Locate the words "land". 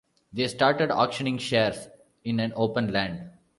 2.91-3.29